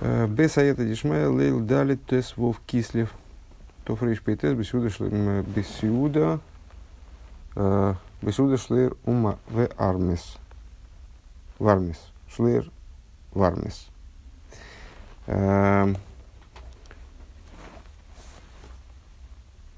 [0.00, 3.12] Бесаета дишмая лейл дали тес вов кислев.
[3.84, 6.38] То фрейш пейтес бесюда шлем бесюда
[8.22, 10.36] бесюда шлер ума в армис.
[11.58, 11.98] Вармис.
[12.28, 12.70] Шлер
[13.32, 13.88] вармис.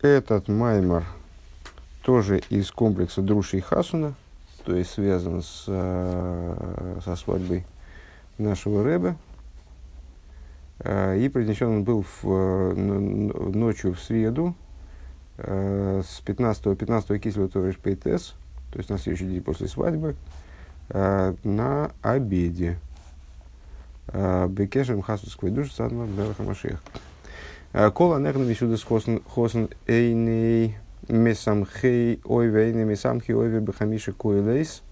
[0.02, 1.04] Этот маймар
[2.02, 4.14] тоже из комплекса Друши и Хасуна,
[4.64, 7.66] то есть связан с, со свадьбой
[8.38, 9.29] нашего Рэба, Э,
[10.82, 14.54] и произнесен он был в, э, ночью в среду
[15.36, 18.34] э, с 15, 15 кисельва Ториш Пейтес,
[18.72, 20.16] то есть на следующий день после свадьбы,
[20.88, 22.78] на обеде.
[24.12, 26.82] Бекешем хасудской души садма Белахамашех.
[27.94, 30.76] Кола нехна мисюда с хосен эйней
[31.08, 34.82] месамхей ойве эйней месамхей ойве бехамиши койлейс.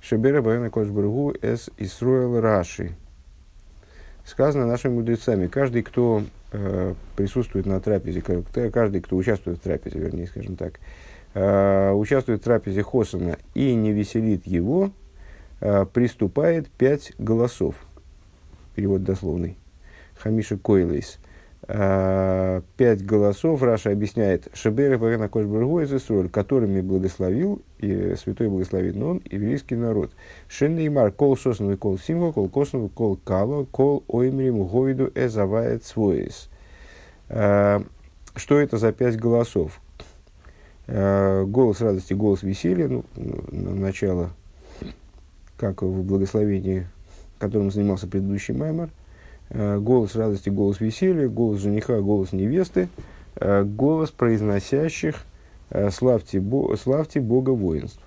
[0.00, 2.96] Шебера бэна кошбургу эс Исруэл Раши
[4.30, 10.28] сказано нашими мудрецами, каждый, кто э, присутствует на трапезе, каждый, кто участвует в трапезе, вернее,
[10.28, 10.78] скажем так,
[11.34, 14.92] э, участвует в трапезе Хосана и не веселит его,
[15.60, 17.74] э, приступает пять голосов.
[18.76, 19.56] Перевод дословный.
[20.16, 21.18] Хамиша Койлейс.
[21.18, 29.22] Э, пять голосов, Раша объясняет, Шебер и Кош Бургуэзесроль, которыми благословил, и святой благословит он,
[29.30, 30.10] еврейский народ.
[30.48, 36.48] Шеннеймар, кол сосновый кол символ, кол косновый кол кало, кол оймрим гойду эзавает своис.
[37.28, 37.80] Э,
[38.34, 39.80] что это за пять голосов?
[40.86, 44.30] Э, голос радости, голос веселья, ну, начало,
[45.56, 46.86] как в благословении,
[47.38, 48.90] которым занимался предыдущий Э,
[49.50, 52.88] голос радости, голос веселья, голос жениха, голос невесты,
[53.36, 55.24] э, голос произносящих
[55.70, 58.00] э, «Славьте, Бо, славьте Бога воинств».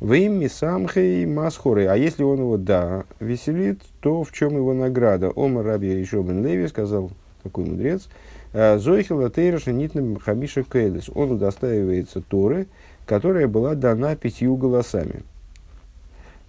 [0.00, 1.86] В имя самхей масхоры.
[1.86, 5.30] А если он его, да, веселит, то в чем его награда?
[5.30, 7.12] Ома раби еще бен Леви сказал
[7.44, 8.08] такой мудрец.
[8.52, 11.08] Зойхила тейраша нитным хамиша кейлес.
[11.14, 12.66] Он удостаивается Торы,
[13.06, 15.22] которая была дана пятью голосами.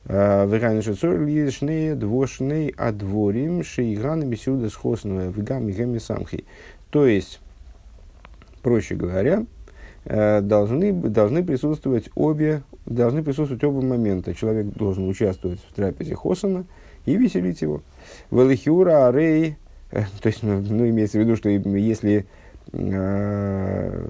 [0.06, 6.46] Вегайншецор лишнее двошней адворим шейган мисюда схосного вегам мигами самхи.
[6.90, 7.40] То есть,
[8.62, 9.46] проще говоря,
[10.06, 14.34] должны, должны присутствовать обе, должны присутствовать оба момента.
[14.34, 16.66] Человек должен участвовать в трапезе Хосана
[17.06, 17.82] и веселить его.
[18.32, 19.58] Велихиура арей,
[19.92, 22.26] э, то есть, ну, ну, имеется в виду, что если
[22.72, 24.08] э,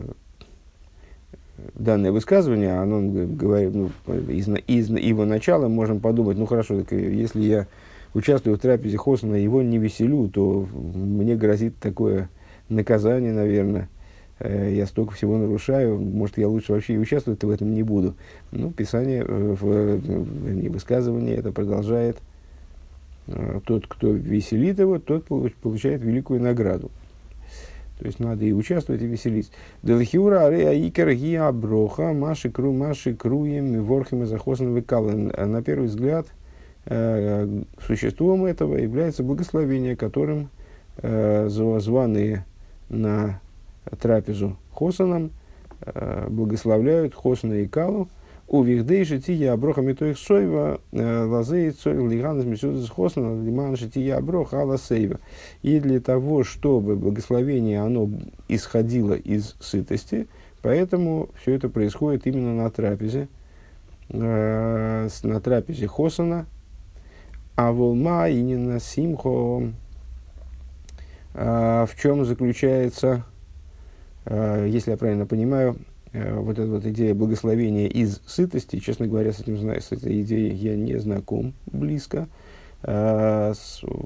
[1.76, 3.90] данное высказывание, оно говорит, ну,
[4.30, 7.68] из, из его начала можем подумать, ну хорошо, так, если я
[8.14, 12.30] участвую в трапезе Хосана, его не веселю, то мне грозит такое
[12.70, 13.90] наказание, наверное.
[14.40, 18.16] Э, я столько всего нарушаю, может, я лучше вообще и участвовать в этом не буду.
[18.52, 22.18] Ну, Писание, э, в, не высказывание это продолжает.
[23.28, 26.92] Э, тот, кто веселит его, тот получает великую награду.
[28.04, 29.54] То есть надо и участвовать, и веселиться.
[29.82, 35.32] Делхиура арея икер гия броха, маши кру, маши круем, ворхим и захосан векален.
[35.38, 36.28] На первый взгляд,
[36.84, 37.48] э,
[37.80, 40.50] существом этого является благословение, которым
[40.98, 42.44] э, званые
[42.90, 43.40] на
[44.02, 45.32] трапезу хосаном
[45.80, 48.10] э, благословляют хосана и калу,
[48.54, 54.18] у вихдей жития оброха метоих сойва э, лазей цой лиган из мисюдас хосна лиман жития
[54.18, 55.20] оброха ала сейва.
[55.64, 58.12] И для того, чтобы благословение оно
[58.48, 60.28] исходило из сытости,
[60.62, 63.28] поэтому все это происходит именно на трапезе,
[64.10, 66.46] э, на трапезе хосана,
[67.56, 69.64] а волма и не на симхо.
[71.34, 73.24] Э, в чем заключается,
[74.26, 75.76] э, если я правильно понимаю,
[76.14, 80.76] вот эта вот идея благословения из сытости, честно говоря, с, этим, с этой идеей я
[80.76, 82.28] не знаком близко.
[82.84, 83.54] А,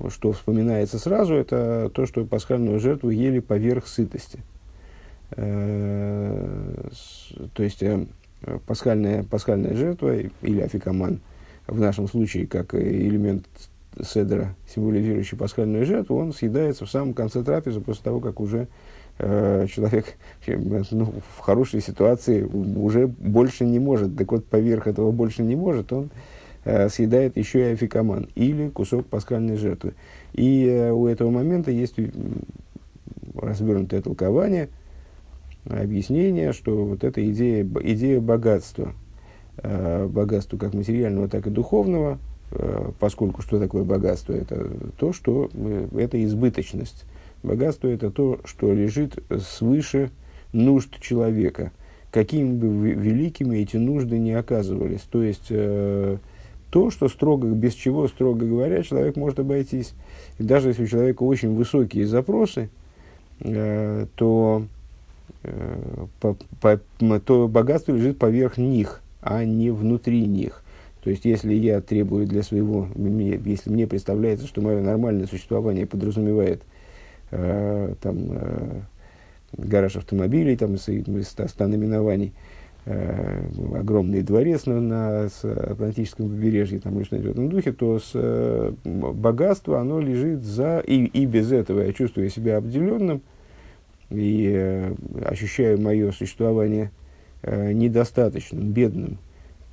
[0.09, 4.39] что вспоминается сразу, это то, что пасхальную жертву ели поверх сытости.
[5.31, 6.89] А,
[7.53, 8.05] то есть э,
[8.65, 11.19] пасхальная, пасхальная жертва или афикаман
[11.67, 13.45] в нашем случае как элемент
[14.01, 19.06] седра, символизирующий пасхальную жертву, он съедается в самом конце трапезы после того, как уже Э,
[19.19, 20.15] человек
[20.47, 24.15] ну, в хорошей ситуации уже больше не может.
[24.15, 26.09] Так вот, поверх этого больше не может, он
[26.65, 29.93] э, съедает еще и афикаман или кусок пасхальной жертвы.
[30.33, 31.95] И э, у этого момента есть
[33.35, 34.69] развернутое толкование,
[35.65, 38.93] объяснение, что вот эта идея, идея богатства,
[39.57, 42.19] э, богатства как материального, так и духовного,
[42.51, 44.33] э, поскольку что такое богатство?
[44.33, 47.05] Это то, что э, это избыточность
[47.43, 50.11] Богатство– это то, что лежит свыше
[50.53, 51.71] нужд человека,
[52.11, 55.01] какими бы великими эти нужды не оказывались.
[55.01, 56.17] То есть, э,
[56.69, 59.93] то, то, что строго, без чего, строго говоря, человек может обойтись.
[60.37, 62.69] И даже если у человека очень высокие запросы,
[63.39, 64.63] э, то,
[65.43, 66.79] э, по, по,
[67.19, 70.63] то богатство лежит поверх них, а не внутри них.
[71.03, 75.85] То есть, если я требую для своего, мне, если мне представляется, что мое нормальное существование
[75.85, 76.63] подразумевает
[77.31, 78.81] э, там, э,
[79.53, 82.33] гараж автомобилей там, из, из 100 наименований,
[82.85, 83.43] э,
[83.75, 88.71] огромный дворец на, на Атлантическом побережье там, или что-нибудь в этом духе, то с, э,
[88.83, 90.79] богатство, оно лежит за...
[90.79, 91.81] И, и без этого.
[91.81, 93.21] Я чувствую себя обделенным
[94.09, 94.93] и э,
[95.25, 96.91] ощущаю мое существование
[97.41, 99.17] э, недостаточным, бедным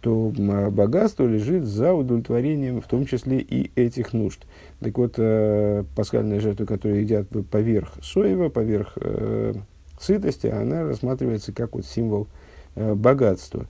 [0.04, 0.30] то
[0.70, 4.38] богатство лежит за удовлетворением, в том числе и этих нужд.
[4.80, 9.54] Так вот, э, пасхальная жертва, которая едят поверх соева, поверх э,
[9.98, 12.26] сытости, она рассматривается как вот символ
[12.74, 13.64] э, богатства.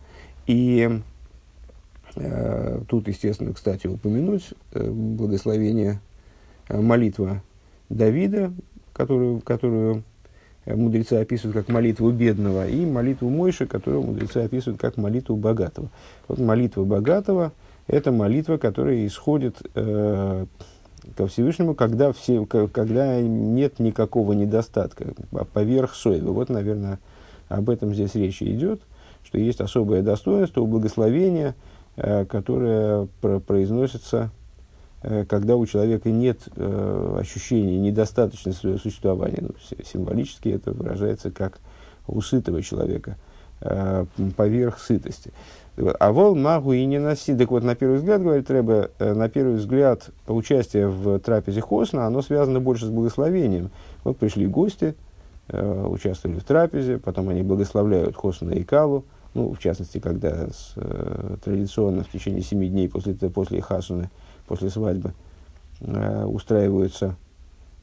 [0.49, 0.99] И
[2.17, 6.01] э, тут, естественно, кстати, упомянуть э, благословение,
[6.69, 7.45] э, молитва
[7.91, 8.53] Давида,
[8.93, 10.03] которую, которую
[10.67, 15.89] мудрецы описывают как молитву бедного, и молитву Мойши, которую мудрецы описывают как молитву богатого.
[16.29, 17.53] Вот молитва богатого–
[17.87, 20.47] это молитва, которая исходит э,
[21.17, 26.33] ко Всевышнему, когда, все, когда нет никакого недостатка, а поверх соева.
[26.33, 26.99] Вот, наверное,
[27.49, 28.81] об этом здесь речь идет,
[29.23, 31.55] что есть особое достоинство у благословения,
[31.97, 34.44] э, которое про произносится Э,
[35.29, 39.39] когда у человека нет э, ощущения недостаточности своего существования.
[39.43, 39.51] Ну,
[39.85, 41.59] символически это выражается как
[42.07, 43.17] у сытого человека,
[43.61, 44.07] э,
[44.37, 45.33] поверх сытости.
[45.77, 47.35] А вол магу и не носи.
[47.35, 52.07] Так вот, на первый взгляд, говорит Рэбе, э, на первый взгляд, участие в трапезе Хосна,
[52.07, 53.71] оно связано больше с благословением.
[54.05, 54.95] Вот пришли гости,
[55.49, 59.05] э, участвовали в трапезе, потом они благословляют Хосна и Калу,
[59.35, 64.11] ну, в частности, когда с, э, традиционно в течение семи дней после, после Хасуны
[64.47, 65.13] после свадьбы
[65.81, 67.17] э, устраиваются,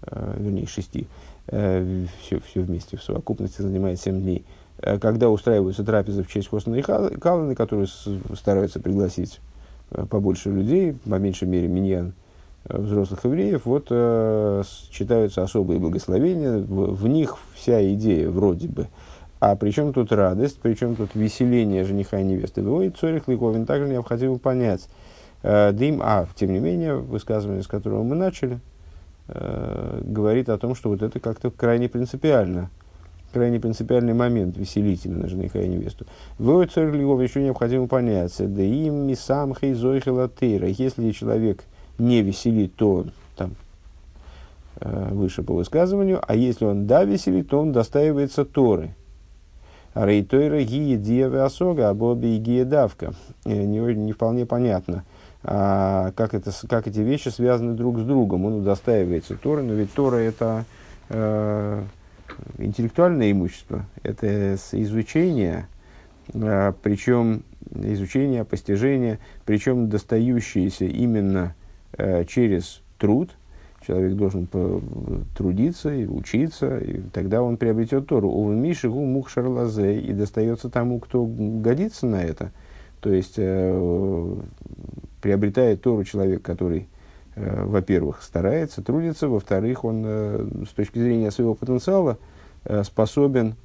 [0.04, 1.08] э, вернее, шести,
[1.48, 4.46] э, все, все вместе в совокупности занимает семь дней,
[4.80, 7.88] когда устраиваются трапезы в честь Хосна и Каланы, которые
[8.36, 9.40] стараются пригласить
[10.10, 12.14] побольше людей, по меньшей мере миньян
[12.66, 13.90] взрослых евреев, вот
[14.90, 18.88] читаются особые благословения, в, в них вся идея вроде бы.
[19.40, 22.64] А при чем тут радость, при чем тут веселение жениха и невесты?
[22.64, 24.88] Ой, Цорих Ликовин также необходимо понять,
[25.44, 28.60] дым, а, тем не менее, высказывание, с которого мы начали,
[29.28, 32.70] э, говорит о том, что вот это как-то крайне принципиально,
[33.34, 36.06] крайне принципиальный момент веселительно жениха и невесту.
[36.38, 40.68] Царь Львов еще необходимо понять, да им ми сам хейзойхелатейра.
[40.68, 41.64] Если человек
[41.98, 43.56] не веселит, то он там
[44.80, 48.96] э, выше по высказыванию, а если он да веселит, то он достаивается Торы.
[49.94, 53.14] Рейтойра гие диеве осога, а боби гие давка.
[53.44, 58.46] Не, не вполне понятно а, как, это, как эти вещи связаны друг с другом.
[58.46, 60.66] Он удостаивается Торы, но ведь Тора это
[61.10, 61.84] э,
[62.58, 65.68] интеллектуальное имущество, это изучение,
[66.34, 67.44] э, причем
[67.74, 71.56] изучение, постижение, причем достающееся именно
[71.98, 73.32] э, через труд.
[73.86, 74.48] Человек должен
[75.36, 78.30] трудиться и учиться, и тогда он приобретет Тору.
[78.30, 82.52] Овен Миши гу мух шарлазе, и достается тому, кто годится на это.
[83.00, 83.40] То есть
[85.22, 86.88] приобретает Тору человек, который,
[87.36, 92.18] э, во-первых, старается, трудится, во-вторых, он э, с точки зрения своего потенциала
[92.66, 93.56] э, способен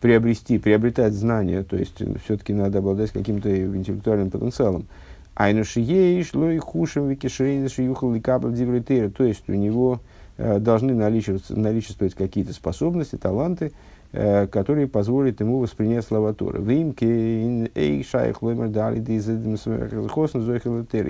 [0.00, 4.86] приобрести, приобретать знания, то есть э, все-таки надо обладать каким-то интеллектуальным потенциалом.
[5.34, 10.00] היינו שיש לו חושים וכשרון שיוכל לקבל דברי תורה, то есть у него
[10.36, 13.72] э, должны наличествовать какие-то способности, таланты,
[14.14, 16.62] который позволит ему воспринять слова Торы.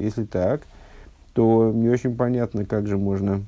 [0.01, 0.63] Если так,
[1.35, 3.43] то не очень понятно, как же можно,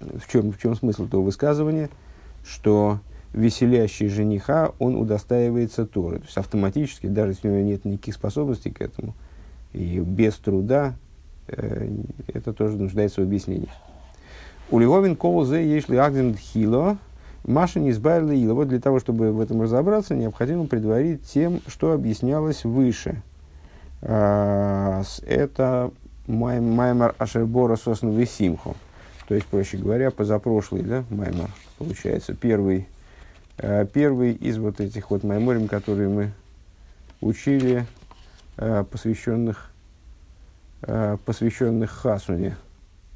[0.00, 1.90] в чем, в чем смысл того высказывания,
[2.44, 2.98] что
[3.32, 6.18] веселящий жениха, он удостаивается Торы.
[6.18, 9.14] То есть автоматически, даже если у него нет никаких способностей к этому,
[9.72, 10.94] и без труда,
[11.46, 11.88] э,
[12.26, 13.68] это тоже нуждается в объяснении.
[14.70, 16.98] У Львовин колзе ешли агден хило,
[17.44, 18.54] Маша не избавила Ила.
[18.54, 23.22] Вот для того, чтобы в этом разобраться, необходимо предварить тем, что объяснялось выше.
[24.02, 25.90] А, это
[26.26, 28.76] Маймар Ашербора Сосну Висимху.
[29.28, 32.88] То есть, проще говоря, позапрошлый, да, Маймар, получается, первый,
[33.58, 36.32] а, первый из вот этих вот Майморим, которые мы
[37.20, 37.86] учили,
[38.56, 39.70] а, посвященных,
[41.26, 42.56] посвященных Хасуне.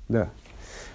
[0.09, 0.29] Да,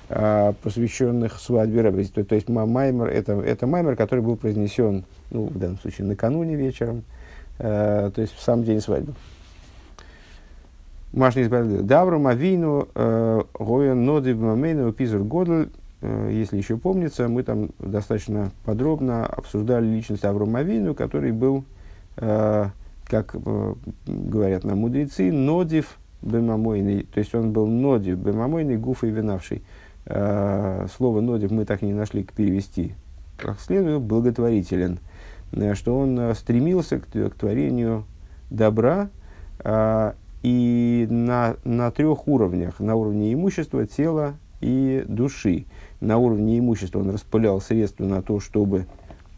[0.09, 2.03] посвященных свадьбе Рэбе.
[2.05, 6.55] То, то есть маймер, это, это маймер, который был произнесен, ну, в данном случае, накануне
[6.55, 7.03] вечером,
[7.59, 9.13] э, то есть в сам день свадьбы.
[11.13, 11.81] Машни избавили.
[11.81, 15.69] Давру Мавину Гоя Ноды Мамейну Пизур Годль.
[16.01, 21.65] Если еще помнится, мы там достаточно подробно обсуждали личность Аврома Авину, который был,
[22.15, 23.35] как
[24.05, 29.61] говорят нам мудрецы, Нодив Бемамойный, то есть он был Нодив Бемамойный, Гуфа и Винавший.
[30.05, 32.95] Слово Нодив мы так и не нашли к перевести
[33.37, 34.99] как следует, благотворителен,
[35.73, 38.03] что он стремился к, к творению
[38.49, 39.09] добра,
[40.41, 42.79] и на, на трех уровнях.
[42.79, 45.65] На уровне имущества, тела и души.
[45.99, 48.85] На уровне имущества он распылял средства на то, чтобы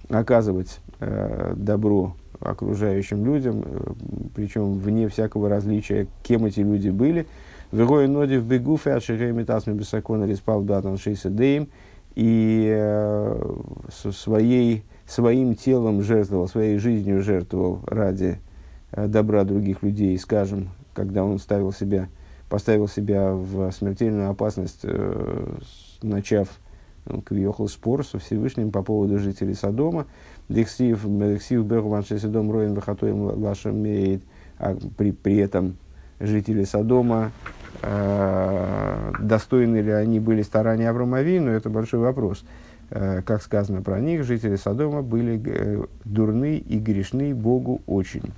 [0.09, 3.93] оказывать э, добро окружающим людям, э,
[4.35, 7.25] причем вне всякого различия, кем эти люди были.
[7.71, 11.29] Вегой ноди в бегуфе, ашигей метасми бесакона респал датан шейса
[12.15, 13.53] и э,
[13.89, 18.39] своей, своим телом жертвовал, своей жизнью жертвовал ради
[18.91, 22.09] э, добра других людей, скажем, когда он ставил себя,
[22.49, 25.57] поставил себя в смертельную опасность, э,
[26.01, 26.49] начав
[27.05, 30.07] ну, квиохал спор со Всевышним по поводу жителей Содома.
[30.49, 34.21] Дексив Бергу Ваншесидом Роин Вахатоем Лаша Мейд,
[34.57, 35.77] а при, при этом
[36.19, 37.31] жители Содома,
[39.19, 42.43] достойны ли они были старания Авромави, но это большой вопрос.
[42.91, 48.33] Э, как сказано про них, жители Содома были э, дурны и грешны Богу очень.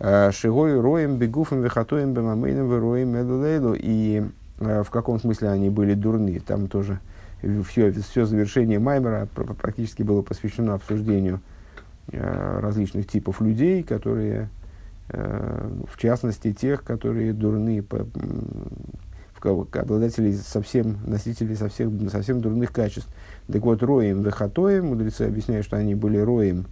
[0.00, 3.76] Э, Шигой роем бегуфом вехатоем бемамейном роем эдулейлу.
[3.78, 4.24] И
[4.58, 6.40] э, в каком смысле они были дурны?
[6.40, 6.98] Там тоже
[7.68, 11.40] все, все завершение Маймера практически было посвящено обсуждению
[12.10, 14.48] э, различных типов людей, которые,
[15.12, 17.84] в частности, тех, которые дурны,
[19.42, 23.08] обладатели совсем, носители совсем, совсем дурных качеств.
[23.50, 26.66] Так вот, роем вехатоем, мудрецы объясняют, что они были роем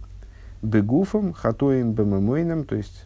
[0.61, 3.05] бегуфом, хатоем бемамойном, то есть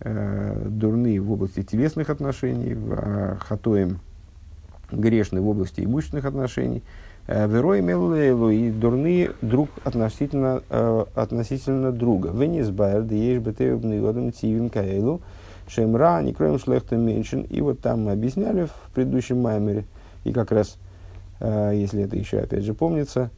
[0.00, 4.00] э, дурны в области телесных отношений, а хатоем
[4.90, 6.82] грешны в области имущественных отношений.
[7.26, 12.30] Э, Верой меллейлу и дурны друг относительно, э, относительно друга.
[12.30, 15.20] Венес байер, да бы ты обныводом тивин каэлу,
[15.68, 17.42] шемра, не кроем шлехта меньшин.
[17.42, 19.84] И вот там мы объясняли в предыдущем маймере,
[20.24, 20.76] и как раз,
[21.40, 23.30] э, если это еще опять же помнится,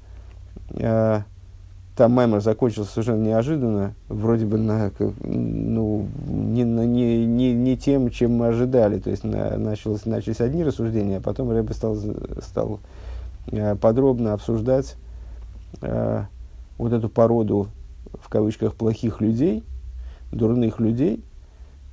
[1.94, 8.36] там Маймер закончился совершенно неожиданно, вроде бы на, ну, не, не, не, не тем, чем
[8.36, 8.98] мы ожидали.
[8.98, 11.98] То есть на, началось, начались одни рассуждения, а потом Рэбе стал,
[12.40, 12.80] стал
[13.80, 14.96] подробно обсуждать
[15.80, 16.25] э,
[16.78, 17.68] вот эту породу,
[18.14, 19.64] в кавычках, плохих людей,
[20.30, 21.25] дурных людей.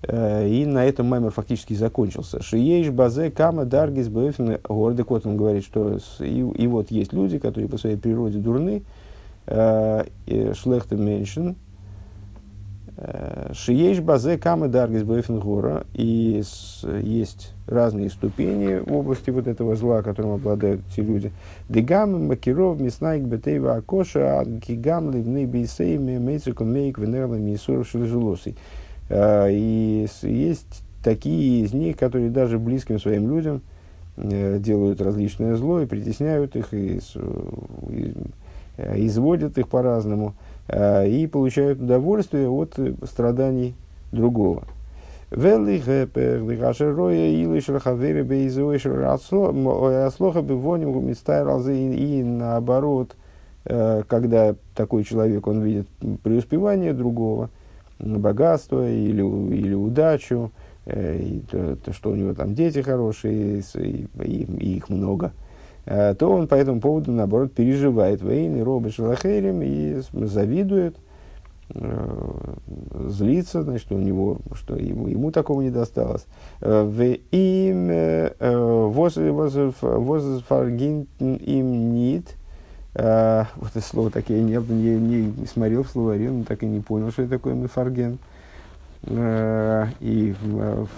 [0.04, 2.42] Э, и на этом Маймер фактически закончился.
[2.42, 7.70] Шиеш, Базе, Кама, Даргис, Бэфин, Гордекот, он говорит, что и, и вот есть люди, которые
[7.70, 8.84] по своей природе дурны,
[9.52, 10.04] Э,
[10.54, 11.54] шлехта меньшин, э,
[13.54, 16.44] Шиеш базе камы даргис гора и
[17.02, 21.32] есть разные ступени в области вот этого зла, которым обладают эти люди.
[21.70, 28.58] Дегам макиров миснайк бетейва акоша гигам ливны бейсейми мейцикон мейк венерла мисуров шележулосой.
[29.08, 33.62] Э, и есть такие из них, которые даже близким своим людям
[34.18, 37.00] делают различное зло и притесняют их, и,
[37.88, 38.14] и
[38.80, 43.76] Э, изводят их по-разному э, и получают удовольствие от страданий
[44.12, 44.64] другого.
[51.96, 53.16] И наоборот,
[53.66, 55.88] э, когда такой человек, он видит
[56.24, 57.50] преуспевание другого,
[58.00, 59.22] богатство или,
[59.56, 60.52] или удачу,
[60.88, 65.49] и то, то, что у него там дети хорошие, и, и, и их много– Э,
[65.86, 70.96] то он по этому поводу, наоборот, переживает военный робот шалахерим и завидует,
[71.74, 72.54] э,
[73.08, 76.28] злится, значит, у него, что ему, ему такого не досталось.
[76.62, 77.88] Э, в им
[79.82, 82.36] возфаргин им нит.
[82.94, 87.12] Вот это слово так я не, не, смотрел в словаре, но так и не понял,
[87.12, 88.18] что это такое мефарген.
[89.08, 90.36] И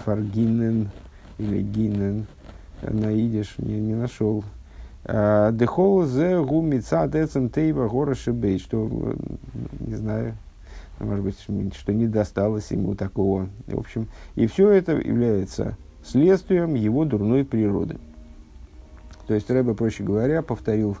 [0.04, 0.90] фаргинен
[1.38, 2.26] или гинен
[2.82, 4.44] на не, не нашел
[5.04, 8.88] Дехол зе гумица децем тейва гора шибей, что,
[9.80, 10.36] не знаю,
[11.00, 11.38] может быть,
[11.74, 13.48] что не досталось ему такого.
[13.66, 14.06] В общем,
[14.36, 17.96] и все это является следствием его дурной природы.
[19.26, 20.96] То есть Рэбе, проще говоря, повторил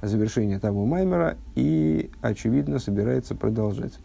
[0.00, 3.98] завершение того Маймера и, очевидно, собирается продолжать.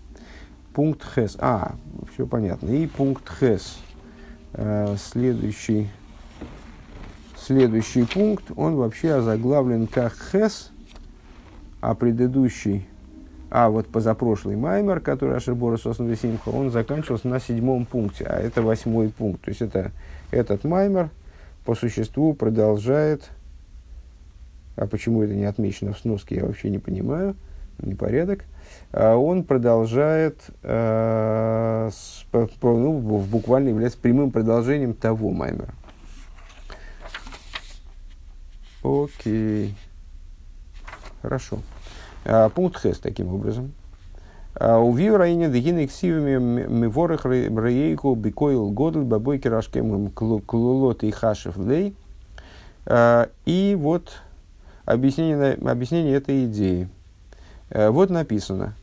[0.74, 1.38] Пункт Хес.
[1.40, 1.76] А,
[2.14, 2.70] все понятно.
[2.70, 3.78] И пункт Хес.
[4.98, 5.90] Следующий
[7.46, 10.72] следующий пункт, он вообще озаглавлен как хес,
[11.82, 12.88] а предыдущий
[13.52, 18.62] А вот позапрошлый Маймер, который Ашербора Сосна Симха, он заканчивался на седьмом пункте, а это
[18.64, 19.42] восьмой пункт.
[19.44, 19.92] То есть это,
[20.32, 21.10] этот Маймер
[21.64, 23.30] по существу продолжает,
[24.76, 27.36] а почему это не отмечено в сноске, я вообще не понимаю,
[27.80, 28.44] непорядок,
[28.92, 35.74] а он продолжает, э, с, по, ну, буквально является прямым продолжением того Маймера.
[38.86, 39.76] Окей.
[41.24, 41.58] Хорошо.
[42.24, 43.74] А, пункт Хес таким образом.
[44.54, 51.96] А, у Вивраине дегины ксивами миворых рейку бикоил годл бабой кирашкем клулот и хашев лей.
[52.86, 54.22] А, и вот
[54.86, 56.88] объяснение, объяснение этой идеи.
[57.72, 58.76] Вот написано.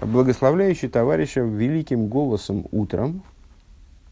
[0.00, 3.22] Благословляющий товарища великим голосом утром,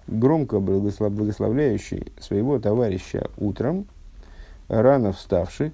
[0.06, 3.86] громко благословляющий своего товарища утром,
[4.68, 5.72] рано вставший,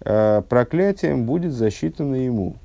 [0.00, 2.56] э, проклятием будет засчитано ему.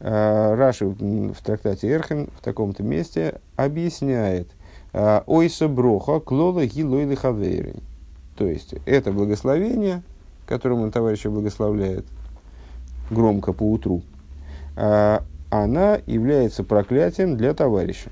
[0.00, 4.48] Э, Раши в трактате Эрхен в таком-то месте объясняет
[4.92, 7.74] э, «Ойса броха клола гилойли хавейры».
[8.36, 10.02] То есть, это благословение,
[10.46, 12.06] которым он товарища благословляет
[13.10, 14.02] громко по утру,
[14.76, 18.08] она является проклятием для товарища.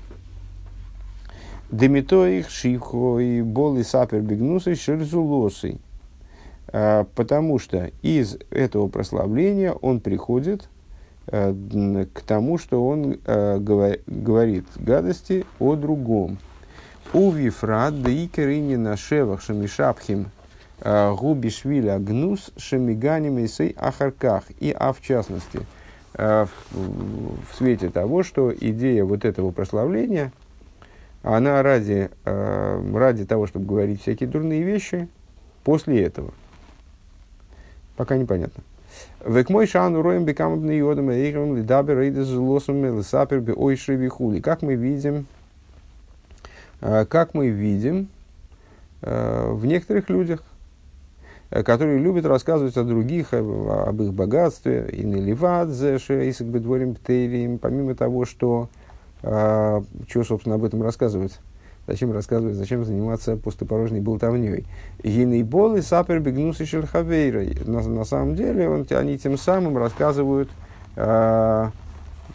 [1.71, 5.77] Демитоих шивхо и боли сапер бигнусы шерзулосы.
[6.71, 10.67] А, потому что из этого прославления он приходит
[11.27, 11.55] а,
[12.11, 16.39] к тому, что он а, говорит гадости о другом.
[17.13, 20.27] У вифрат да икерини на шевах шамишапхим
[20.83, 24.43] губи швиля гнус шамиганим сей ахарках.
[24.59, 25.59] И а в частности,
[26.13, 26.49] в
[27.57, 30.31] свете того, что идея вот этого прославления–
[31.21, 35.07] она ради, э, ради того, чтобы говорить всякие дурные вещи,
[35.63, 36.33] после этого.
[37.95, 38.63] Пока непонятно.
[39.25, 44.39] Век мой шану роем бекамбны йодам эйхам лидабер эйдес лосом лесапер би ойшри вихули.
[44.39, 45.27] Как мы видим,
[46.81, 48.07] э, как мы видим
[49.01, 50.43] э, в некоторых людях,
[51.49, 58.25] которые любят рассказывать о других, об их богатстве, и наливадзе, шейсик бедворим птейлим, помимо того,
[58.25, 58.69] что
[59.23, 61.39] а, чего, собственно, об этом рассказывать?
[61.87, 64.65] Зачем рассказывать, зачем заниматься пустопорожней болтовней?
[65.03, 67.43] Гинейбол и сапер бегнусы шельхавейра.
[67.65, 70.49] На, на самом деле он, они тем самым рассказывают
[70.95, 71.69] э,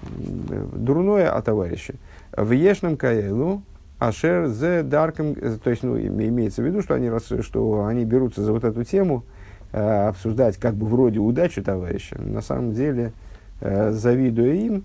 [0.03, 1.95] дурное о товарище.
[2.37, 3.63] В Ешном Каэлу
[3.99, 7.11] Ашер зе Дарком, то есть ну, имеется в виду, что они,
[7.43, 9.25] что они берутся за вот эту тему,
[9.73, 12.21] э, обсуждать как бы вроде удачу товарища.
[12.21, 13.13] На самом деле,
[13.61, 14.85] э, завидуя им,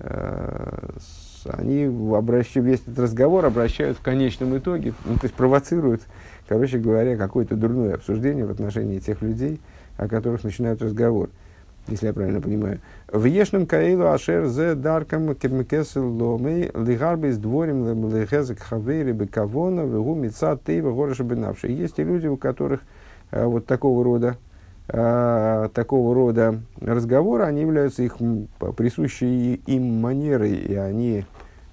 [0.00, 0.90] э,
[1.60, 6.02] они обращают, весь этот разговор обращают в конечном итоге, ну, то есть провоцируют,
[6.48, 9.60] короче говоря, какое-то дурное обсуждение в отношении тех людей,
[9.96, 11.30] о которых начинают разговор,
[11.86, 12.80] если я правильно понимаю.
[13.12, 20.58] В Ешном Каилу Ашер Зе Даркам Кемкесел Ломей Лигарбис Дворим Лехезек Хавейри Бекавона Вегу Мица
[20.64, 21.68] Тейва Гореша Бенавши.
[21.68, 22.80] Есть и люди, у которых
[23.30, 24.36] а, вот такого рода
[24.92, 28.16] э, такого рода разговоры, они являются их
[28.76, 31.24] присущей им манерой, и они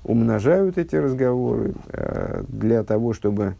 [0.07, 3.55] умножают эти разговоры э, для того, чтобы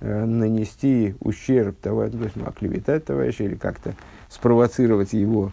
[0.00, 3.94] э, нанести ущерб товарищу, то есть ну, оклеветать товарища или как-то
[4.28, 5.52] спровоцировать его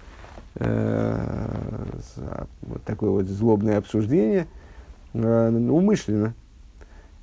[0.55, 1.47] э,
[2.61, 4.47] вот такое вот злобное обсуждение
[5.13, 6.33] э, умышленно.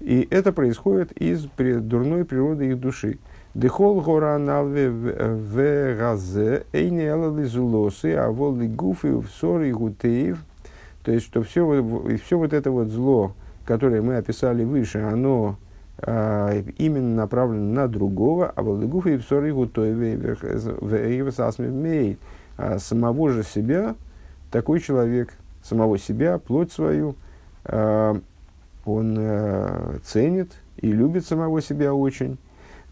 [0.01, 3.19] И это происходит из дурной природы их души.
[3.55, 10.39] Дехол гора налве в газе, эйне лизулосы, а волы гуфы в ссоры гутеев.
[11.03, 13.35] То есть, что все, все вот это вот зло,
[13.65, 15.57] которое мы описали выше, оно
[15.99, 21.35] а, именно направлено на другого, а волы гуфы в ссоры гутеев
[22.57, 23.95] а самого же себя,
[24.51, 25.33] такой человек,
[25.63, 27.17] самого себя, плоть свою,
[27.65, 28.21] а,
[28.85, 32.39] он а, ценит и любит самого себя очень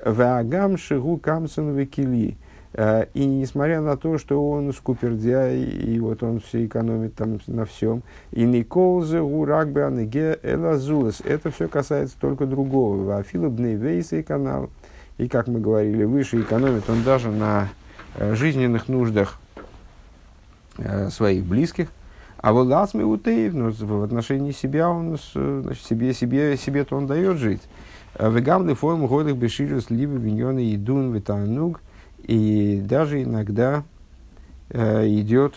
[0.04, 2.36] Ваагам шигу камсон векили.
[2.74, 7.64] Э, и несмотря на то, что он скупердяй, и вот он все экономит там на
[7.64, 13.02] всем, и Николзе гуракбе анеге элазулес, это все касается только другого.
[13.04, 14.70] Вафила бнейвейса и канал.
[15.16, 17.68] И, как мы говорили выше, экономит он даже на
[18.16, 19.40] э, жизненных нуждах
[20.76, 21.88] э, своих близких.
[22.40, 27.38] А вот Ласми Утеев, ну, в отношении себя он, значит, себе, себе, себе-то он дает
[27.38, 27.62] жить.
[28.16, 31.80] Вегам форму годах беширус либо виньоны и дун витануг.
[32.24, 33.84] И даже иногда
[34.70, 35.54] э, идет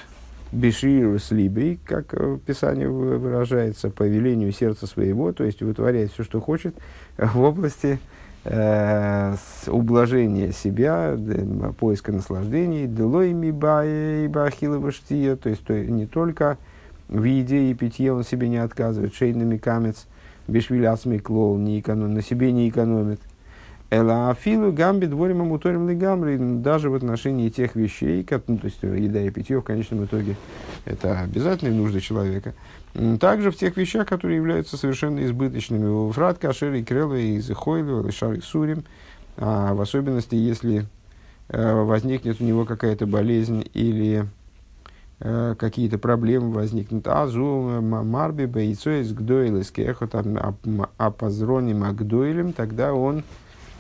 [0.52, 6.42] беширус либо, как в Писании выражается, по велению сердца своего, то есть вытворяет все, что
[6.42, 6.76] хочет
[7.18, 8.00] в области
[8.44, 9.36] э,
[9.68, 11.18] ублажения себя,
[11.80, 16.58] поиска наслаждений, делойми бахилова штия, то есть то, не только
[17.08, 20.08] в еде и питье он себе не отказывает, шейными камец,
[20.48, 23.20] бешвилясмый клол, не эконом, на себе не экономит.
[23.92, 28.82] Эла афилу гамби дворим амуторим лигамри, даже в отношении тех вещей, как, ну, то есть
[28.82, 30.38] еда и питье в конечном итоге
[30.86, 32.54] это обязательные нужды человека.
[33.20, 36.10] Также в тех вещах, которые являются совершенно избыточными.
[36.14, 38.86] Фрат, кашер и крело, и зехойлю, и шар и сурим.
[39.36, 40.86] А в особенности, если
[41.50, 44.26] э, возникнет у него какая-то болезнь или
[45.20, 47.06] э, какие-то проблемы возникнут.
[47.10, 50.58] Азу, марби, бейцоис, гдойлес, кехо, там,
[50.98, 53.26] апозроним, агдойлем, тогда он Э,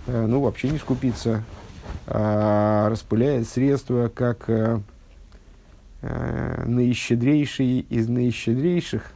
[0.07, 1.43] ну, вообще не скупиться,
[2.07, 4.79] а распыляет средства как э,
[6.01, 9.11] э, наищедрейшие из наищедрейших.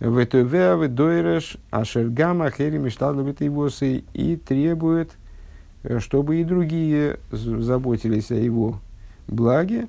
[0.00, 5.10] ВТВ, Дойреш, Ашергама, Хери, Миштадлабитейвосы и требует,
[5.98, 8.80] чтобы и другие заботились о его
[9.26, 9.88] благе,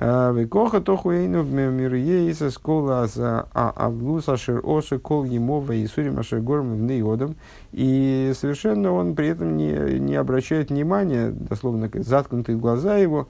[0.00, 7.34] Векоха тохуэйну мирьейса скола за авлус ашер оши кол емова и сурим ашер горм в.
[7.72, 13.26] И совершенно он при этом не, не обращает внимания, дословно заткнутые глаза его,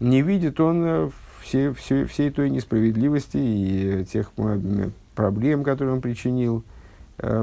[0.00, 4.32] не видит он все, все, всей той несправедливости и тех
[5.14, 6.64] проблем, которые он причинил,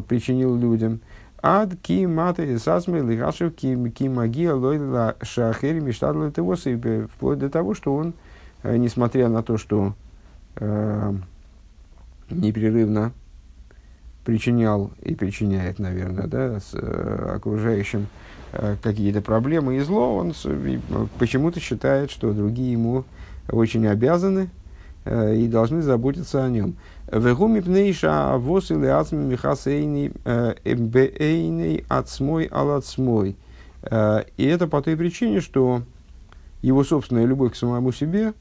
[0.09, 0.99] причинил людям.
[1.41, 6.31] Ад ки мата и сасмы лихашев ки, магия лойла шахери мечтадла
[7.07, 8.30] вплоть до того, что он Э,
[8.63, 9.93] несмотря на то, что
[10.57, 11.13] э,
[12.29, 13.13] непрерывно
[14.23, 18.07] причинял и причиняет, наверное, да, с, э, окружающим
[18.53, 20.47] э, какие-то проблемы и зло, он с,
[21.17, 23.03] почему-то считает, что другие ему
[23.49, 24.49] очень обязаны
[25.05, 26.75] э, и должны заботиться о нем.
[27.11, 33.35] Вегуми пнейша авос или ацми михасейни э, эмбеэйней ацмой алацмой.
[33.81, 35.81] Э, и это по той причине, что
[36.61, 38.33] его собственная любовь к самому себе–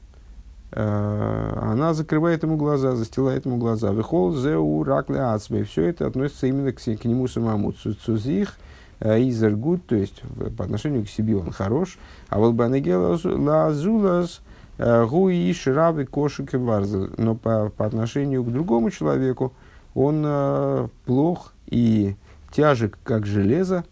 [0.73, 3.91] она закрывает ему глаза, застилает ему глаза.
[3.91, 5.63] Вихол зеу ракле ацмей.
[5.63, 7.73] Все это относится именно к, к нему самому.
[7.73, 8.55] Цузих
[9.01, 10.21] э, изергут, то есть
[10.57, 11.97] по отношению к себе он хорош.
[12.29, 14.41] А вот лазулас
[14.77, 19.51] э, гуи шравы кошек и Но по, по отношению к другому человеку
[19.93, 22.15] он э, плох и
[22.51, 23.83] тяжек, как железо,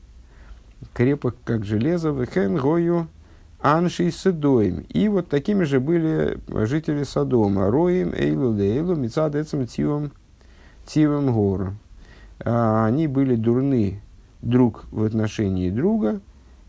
[0.93, 2.11] крепок, как железо.
[2.11, 3.07] Вехен гою
[3.61, 4.85] Анши и Седоим.
[4.89, 7.69] И вот такими же были жители Содома.
[7.69, 10.11] Роим, Эйлу, Лейлу, Мицад, Эцем, Тивом,
[10.85, 11.73] Тивом Гору.
[12.39, 14.01] А, они были дурны
[14.41, 16.21] друг в отношении друга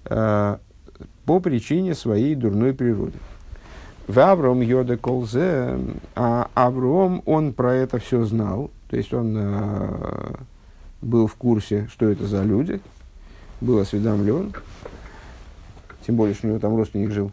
[0.04, 0.58] а,
[1.24, 3.18] по причине своей дурной природы.
[4.08, 5.78] В Авром Йода Колзе,
[6.16, 10.40] а Авром, он про это все знал, то есть он а,
[11.00, 12.80] был в курсе, что это за люди,
[13.60, 14.52] был осведомлен,
[16.10, 17.30] тем более, что у него там родственник жил.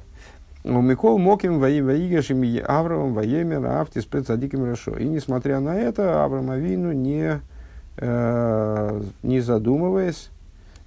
[0.64, 4.96] У Микол Моким Ваигашим Авраам Ваемер Афтис Прецадиким Рашо.
[4.98, 7.42] И несмотря на это, Авраам Авину не,
[7.98, 10.30] э, не задумываясь,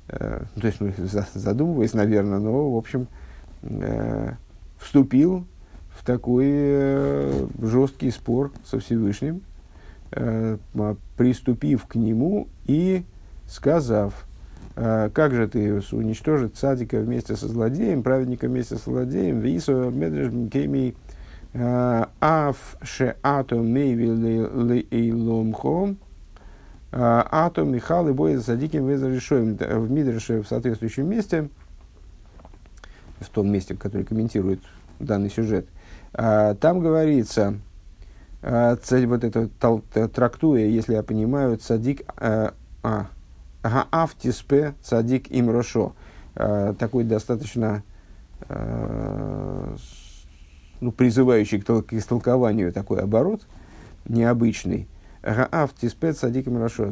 [0.07, 0.93] э, то есть ну,
[1.35, 3.09] задумываясь, наверное, но, в общем,
[3.63, 4.35] э,
[4.79, 5.45] вступил
[5.89, 9.41] в такой э, жесткий спор со Всевышним,
[10.13, 10.59] э,
[11.17, 13.03] приступив к нему и
[13.49, 14.27] сказав–
[14.81, 20.95] как же ты уничтожить садика вместе со злодеем, праведника вместе со злодеем, висо медреш кеми
[21.53, 25.97] а, аф ше ато мейви лейломхо,
[26.93, 29.57] а, ато михал и боя садиким везарешоем.
[29.57, 31.49] В Мидреше в соответствующем месте,
[33.19, 34.61] в том месте, который комментирует
[35.01, 35.67] данный сюжет,
[36.13, 37.55] там говорится,
[38.43, 42.55] вот это трактуя, если я понимаю, садик, а,
[43.63, 45.95] Гаавтиспе цадик им рошо.
[46.35, 47.83] Э, такой достаточно
[48.49, 49.77] э,
[50.81, 53.43] ну, призывающий к истолкованию такой оборот,
[54.09, 54.89] необычный.
[55.23, 56.91] Гаавтиспе цадик им рошо.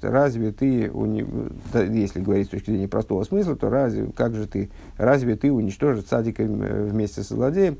[0.00, 0.90] Разве ты,
[1.74, 6.04] если говорить с точки зрения простого смысла, то разве, как же ты, разве ты уничтожишь
[6.04, 7.78] цадика э, вместе со злодеем?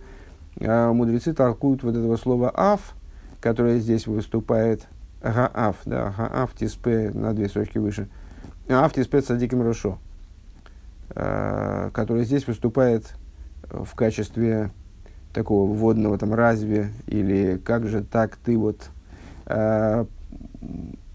[0.60, 2.94] А мудрецы толкуют вот этого слова «аф»,
[3.40, 4.86] которое здесь выступает
[5.22, 8.08] Гаав, да, Гаав Тиспе на две строчки выше–
[8.72, 9.98] Авти спецсадиким Рошо,
[11.10, 13.14] э, который здесь выступает
[13.70, 14.70] в качестве
[15.32, 18.90] такого вводного там разве или как же так ты вот?
[19.46, 20.04] Э,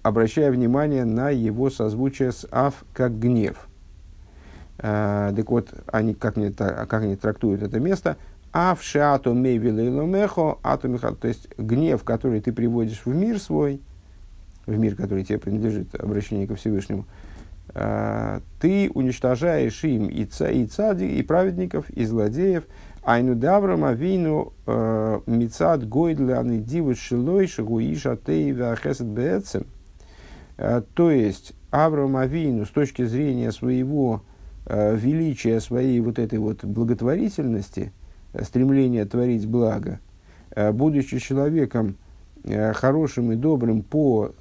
[0.04, 3.68] обращая внимание на его созвучие с ав как гнев.
[4.78, 8.18] Э, так вот, они, как, они, как они трактуют это место,
[8.54, 13.82] ав шато мейвилейломехо, то есть гнев, который ты приводишь в мир свой,
[14.66, 17.06] в мир, который тебе принадлежит, обращение ко Всевышнему,
[17.74, 22.64] ты уничтожаешь им и, ца, и цади, и праведников, и злодеев,
[23.04, 29.66] Айну Даврам Авину Мицад Гойдляны Диву Шилой Шагуиша Тейва Хесед Бецем.
[30.94, 34.24] То есть Авраам Авину с точки зрения своего
[34.68, 37.92] величия, своей вот этой вот благотворительности,
[38.42, 40.00] стремления творить благо,
[40.56, 41.98] будучи человеком
[42.74, 44.32] хорошим и добрым по,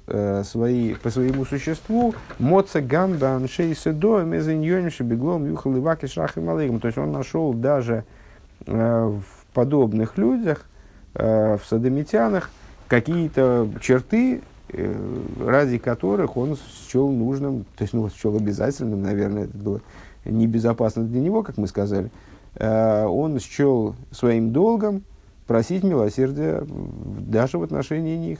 [0.43, 6.41] своей, по своему существу, моца гамба аншей седо мезеньониши беглом юхал и ваки шах и
[6.41, 8.05] То есть он нашел даже
[8.67, 10.65] Э, в подобных людях,
[11.13, 12.49] э, в садомитянах,
[12.89, 16.57] какие-то черты, э, ради которых он
[16.89, 19.81] счел нужным, то есть ну, счел обязательным, наверное, это было
[20.25, 22.11] небезопасно для него, как мы сказали,
[22.59, 25.03] он счел своим долгом
[25.47, 28.39] просить милосердия даже в отношении них.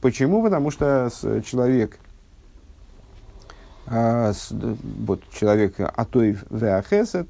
[0.00, 0.42] Почему?
[0.42, 1.10] Потому что
[1.44, 1.98] человек,
[3.86, 4.32] а,
[5.00, 7.28] вот человек Атоев Веахесет,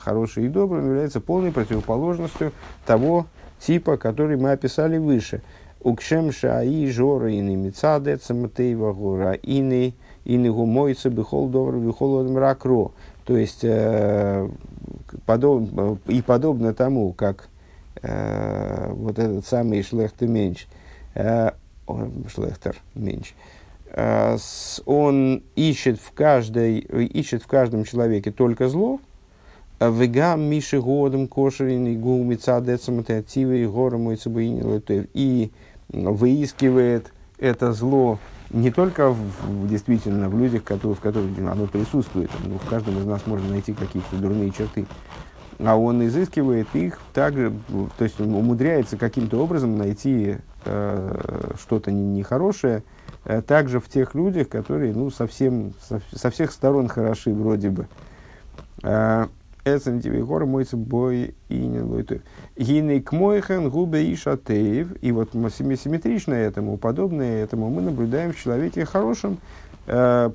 [0.00, 2.52] хороший и добрый, он является полной противоположностью
[2.86, 3.26] того
[3.60, 5.42] типа, который мы описали выше.
[5.80, 9.94] Укшем шаи жора ины мецаде цаматейва гора ины
[10.24, 12.92] ины гумойца бихол добр бихол мракро.
[13.24, 14.48] То есть, э,
[15.26, 17.48] подоб, и подобно тому, как
[18.02, 20.66] э, вот этот самый шлехтер меньш,
[21.14, 21.50] э,
[22.28, 23.34] шлехтер меньш,
[23.96, 24.36] Э,
[24.86, 29.00] он ищет в, каждой, ищет в каждом человеке только зло,
[29.78, 35.52] э, Вегам Миши Годом Кошерин и Гумица Децаматиативы и Гором и
[35.88, 38.18] выискивает это зло
[38.54, 43.04] не только в, действительно в людях, которые, в которых оно присутствует, ну, в каждом из
[43.04, 44.86] нас можно найти какие-то дурные черты,
[45.58, 47.52] а он изыскивает их также,
[47.98, 52.82] то есть он умудряется каким-то образом найти э, что-то нехорошее,
[53.24, 57.88] Э, также в тех людях, которые ну, совсем, со, со всех сторон хороши вроде бы.
[58.82, 59.26] Э,
[59.64, 62.20] Эцен тебе гор мой бой и не лойты.
[62.56, 64.94] Гиней к мойхен губе и шатеев.
[65.02, 69.38] И вот симметрично этому, подобное этому, мы наблюдаем в человеке хорошем,
[69.86, 70.30] э,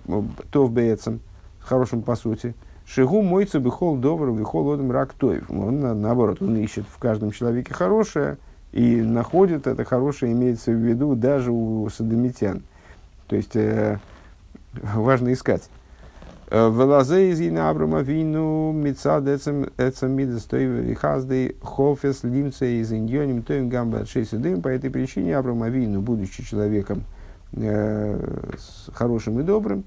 [0.52, 1.20] то в бецем,
[1.60, 2.56] хорошем по сути.
[2.88, 5.50] Шигу мойца бихол добр, бихол одем рак тоев.
[5.52, 8.38] Он, наоборот, он ищет в каждом человеке хорошее,
[8.72, 12.64] и находит это хорошее, имеется в виду даже у садомитян.
[13.28, 14.00] То есть э,
[14.74, 15.70] важно искать.
[16.52, 24.08] Велазе из Ина Абрама Вину Мицад Эцем Мидестой Хаздей Хофес Лимце из Иньоним Тоим Гамба
[24.08, 24.64] Шейсидым.
[24.64, 27.04] По этой причине Абрама Вину, будучи человеком
[27.54, 28.20] э,
[28.94, 29.84] хорошим и добрым,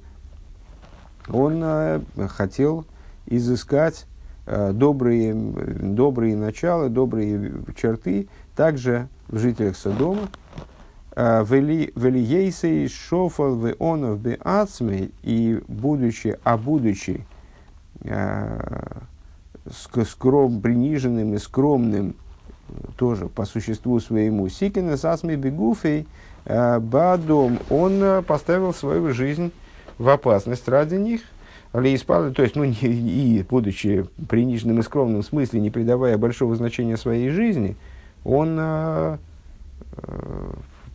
[1.28, 2.86] он э, хотел
[3.26, 4.06] изыскать
[4.46, 10.28] э, добрые, добрые начала, добрые черты также в жителях Содома,
[11.14, 17.26] Велиейсей шофал в онов бе ацмей, и будучи, а будучи
[18.00, 18.98] э,
[19.70, 22.14] скром, приниженным и скромным,
[22.96, 26.06] тоже по существу своему, сикина с ацмей бегуфей,
[26.46, 29.52] э, бадом, он поставил свою жизнь
[29.98, 31.20] в опасность ради них,
[31.72, 36.96] то есть, ну, не, и будучи приниженным и скромным в смысле, не придавая большого значения
[36.96, 37.76] своей жизни,
[38.24, 38.58] он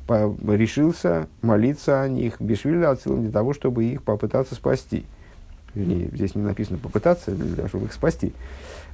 [0.08, 5.06] решился молиться о них, бешвиля отцилом для того, чтобы их попытаться спасти.
[5.76, 8.34] Вернее, здесь не написано попытаться, для того, чтобы их спасти.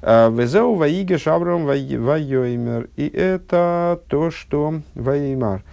[0.02, 2.90] А, Везеу ваиге шабрам вайоймер.
[2.98, 5.64] И это то, что ваймар.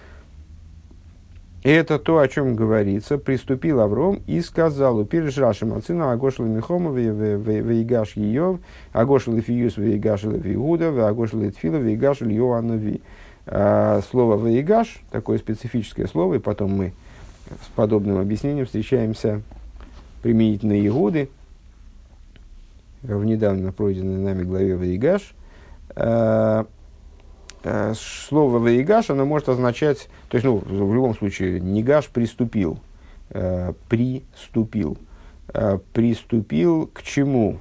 [1.62, 3.18] Это то, о чем говорится.
[3.18, 8.60] Приступил Авром и сказал, у Рашем отцина Агошел Михома вейгаш Йов,
[8.92, 13.02] Агошел Фиюс вейгаш Иуда, Агошел Тфила вейгаш Йоаннови.
[13.02, 16.92] А, слово «ваигаш», такое специфическое слово, и потом мы
[17.50, 19.42] с подобным объяснением встречаемся
[20.22, 21.30] применительно Игуды
[23.02, 25.34] в недавно пройденной нами главе «Ваигаш».
[25.96, 26.66] А,
[27.64, 32.78] а, слово «ваигаш» оно может означать, то есть, ну, в любом случае, «нигаш» приступил,
[33.88, 34.98] приступил,
[35.92, 37.58] приступил к чему?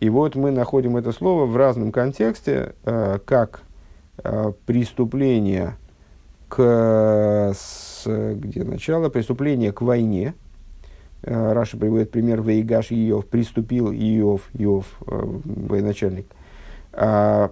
[0.00, 3.62] И вот мы находим это слово в разном контексте, как
[4.22, 5.76] Э, преступления
[6.48, 10.34] к, с, где начало, преступления к войне.
[11.22, 16.26] Э, Раша приводит пример Вейгаш Иов, приступил Иов, Иов, э, военачальник.
[16.92, 17.50] А,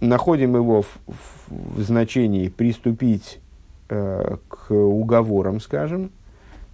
[0.00, 0.98] находим его в,
[1.46, 3.40] в значении приступить
[3.88, 6.12] к уговорам, скажем,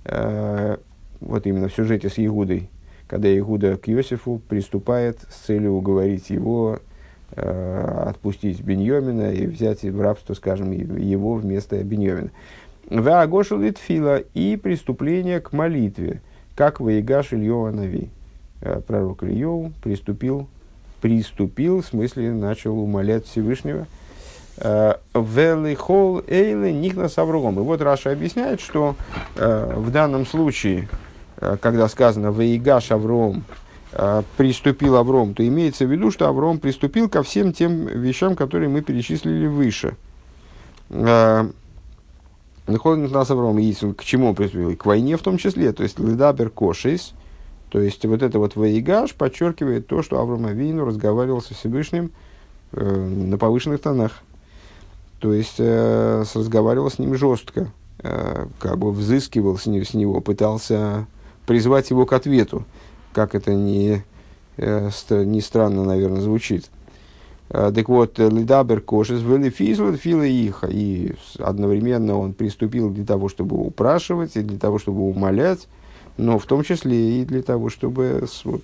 [0.04, 2.68] вот именно в сюжете с Игудой,
[3.08, 6.80] когда Игуда к Иосифу приступает с целью уговорить его
[7.34, 12.30] отпустить Беньомина и взять в рабство, скажем, его вместо Беньомина.
[12.88, 16.20] Веагошел Литфила и преступление к молитве,
[16.54, 18.10] как Ваигаш Ильева Нави.
[18.60, 20.48] Э, пророк Ильев приступил,
[21.00, 23.86] приступил, в смысле начал умолять Всевышнего.
[24.58, 27.58] Э, Велихол Эйле Нихна Савругом.
[27.58, 28.94] И вот Раша объясняет, что
[29.34, 30.88] э, в данном случае,
[31.60, 33.44] когда сказано Ваигаш Авром,
[34.36, 38.82] приступил Авром, то имеется в виду, что Авром приступил ко всем тем вещам, которые мы
[38.82, 39.96] перечислили выше.
[40.88, 41.54] Находит
[43.12, 43.56] нас Авром,
[43.94, 44.76] к чему приступил?
[44.76, 47.14] К войне в том числе, то есть Ледабер Кошис,
[47.70, 52.10] то есть вот это вот Ваигаш подчеркивает то, что Авраам Авину разговаривал со Всевышним
[52.72, 54.22] э, на повышенных тонах.
[55.18, 60.20] То есть э, разговаривал с ним жестко, э, как бы взыскивал с, не, с него,
[60.20, 61.06] пытался
[61.46, 62.64] призвать его к ответу,
[63.16, 64.04] как это не,
[64.58, 66.66] э, не странно, наверное, звучит.
[67.48, 70.68] Э, так вот, Лидабер Кошес вели физл фила иха.
[70.70, 75.66] И одновременно он приступил для того, чтобы упрашивать, и для того, чтобы умолять,
[76.18, 78.62] но в том числе и для того, чтобы вот,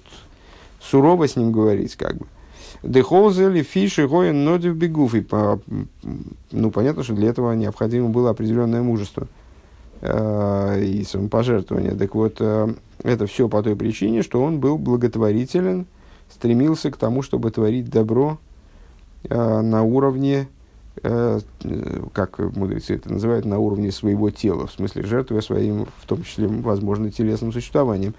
[0.83, 2.27] сурово с ним говорить, как бы.
[2.83, 5.15] Дехолзели фиши гоен нодив бегуф.
[5.15, 5.27] И
[6.51, 9.42] ну, понятно, что для этого необходимо было определенное мужество э,
[10.03, 11.93] и самопожертвование.
[11.93, 15.87] Так вот, э, это все по той причине, что он был благотворителен,
[16.29, 18.39] стремился к тому, чтобы творить добро
[19.29, 20.49] Э, на уровне,
[21.03, 21.41] э,
[22.13, 26.49] как мудрецы это называют, на уровне своего тела, в смысле жертвуя своим, в том числе,
[26.49, 28.15] возможно, телесным существованием.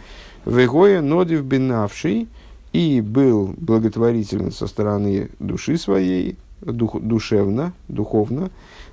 [0.46, 2.28] Вегоя нодив бинавший
[2.72, 8.50] и был благотворителен со стороны души своей, дух, душевно, духовно.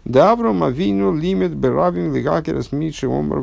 [0.07, 3.41] Авраам Авину лимит беравим лигакерас митши омар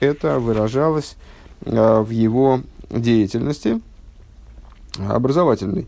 [0.00, 1.16] Это выражалось
[1.64, 3.80] э, в его деятельности
[4.98, 5.86] образовательной.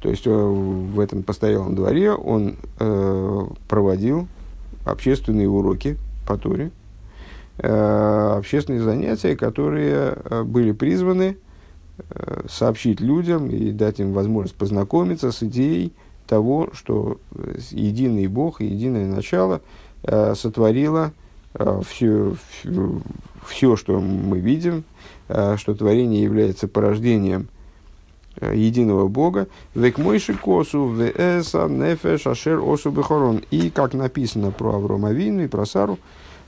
[0.00, 4.28] То есть э, в этом постоялом дворе он э, проводил
[4.84, 5.96] общественные уроки
[6.26, 6.70] по Туре,
[7.58, 11.38] э, общественные занятия, которые э, были призваны
[12.10, 15.92] э, сообщить людям и дать им возможность познакомиться с идеей
[16.34, 19.60] того, что э, единый Бог единое начало
[20.02, 21.12] э, сотворило
[21.54, 23.00] э, все, все,
[23.46, 24.84] все, что мы видим,
[25.28, 27.48] э, что творение является порождением
[28.40, 33.42] Э, единого Бога, век мойши косу, веэса, нефеш, ашер, осу, бехорон.
[33.52, 35.98] И, как написано про Аврома Вину и про Сару,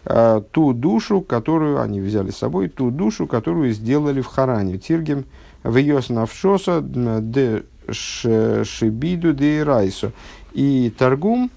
[0.05, 4.79] э, ту душу, которую они взяли с собой, ту душу, которую сделали в Харане.
[4.79, 5.27] Тиргем
[5.63, 10.13] в Йос Навшоса де Шибиду де Райсо.
[10.53, 11.51] И Таргум,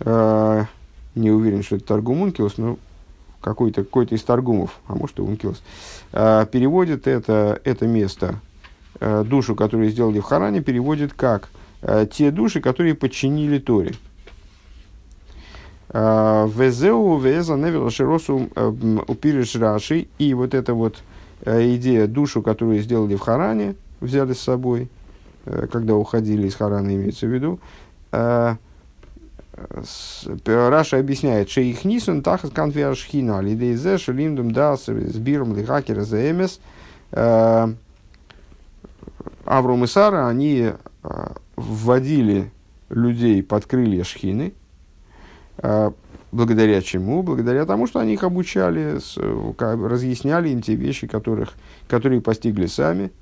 [0.00, 0.64] э,
[1.14, 2.78] не уверен, что это Таргум Ункилос, но
[3.40, 5.62] какой-то какой из Таргумов, а может и Ункилос,
[6.12, 8.40] переводит это, это место
[9.00, 11.48] Э, душу, которую сделали в Харане, переводит как
[11.82, 13.94] э, те души, которые подчинили Торе.
[15.88, 18.48] Э, Везеу веза невела широсу
[19.08, 20.06] упириш раши.
[20.18, 21.02] И вот эта вот
[21.44, 24.88] идея душу, которую сделали в Харане, взяли с собой,
[25.44, 27.60] когда уходили из Харана, имеется в виду,
[30.44, 36.60] Раша объясняет, что их нисон тахас конфиашхина, лидейзе шелимдум дас с биром лихакера заэмес,
[39.44, 40.72] Авром и Сара, они
[41.54, 42.50] вводили
[42.88, 44.54] людей под крылья шхины,
[46.32, 47.22] благодаря чему?
[47.22, 48.98] Благодаря тому, что они их обучали,
[49.56, 51.54] разъясняли им те вещи, которых,
[51.86, 53.12] которые постигли сами,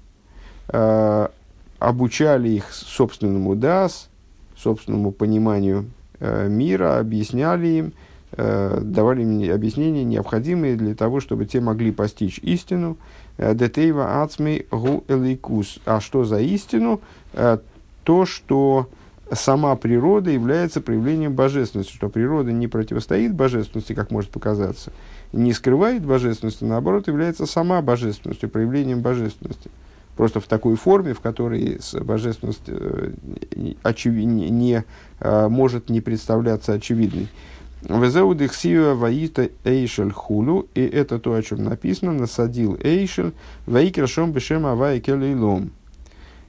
[1.89, 4.09] обучали их собственному дас,
[4.57, 5.87] собственному пониманию
[6.21, 7.93] мира, объясняли им,
[8.31, 12.97] давали им объяснения, необходимые для того, чтобы те могли постичь истину,
[13.39, 15.79] Э, Детейва ацмей гу элейкус.
[15.85, 17.01] А что за истину?
[17.33, 17.59] Э,
[18.05, 18.89] то, что
[19.33, 24.93] сама природа является проявлением божественности, что природа не противостоит божественности, как может показаться,
[25.33, 29.71] не скрывает божественности, наоборот, является сама божественностью, проявлением божественности.
[30.23, 33.11] Просто в такой форме, в которой божественность э,
[33.83, 34.85] очевид, не,
[35.21, 37.27] может не представляться очевидной.
[37.83, 43.33] Везеудых сива ваита эйшель хулу, и это то, о чем написано, насадил эйшель,
[43.67, 45.73] ваикрашом бешем авай келейлом.